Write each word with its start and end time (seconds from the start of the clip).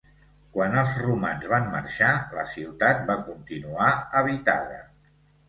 Quan 0.53 0.77
els 0.83 0.95
romans 1.01 1.45
van 1.51 1.67
marxar, 1.73 2.09
la 2.39 2.47
ciutat 2.55 3.05
va 3.11 3.19
continuar 3.29 3.93
habitada. 4.23 4.83